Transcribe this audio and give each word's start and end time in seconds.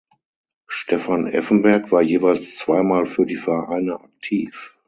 Stefan 0.67 1.27
Effenberg 1.27 1.91
war 1.91 2.01
jeweils 2.01 2.55
zwei 2.55 2.81
Mal 2.81 3.05
für 3.05 3.27
die 3.27 3.35
Vereine 3.35 3.99
aktiv. 4.01 4.75